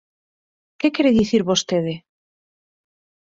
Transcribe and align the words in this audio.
Que 0.79 0.87
quere 0.95 1.17
dicir 1.19 1.41
vostede? 1.49 1.93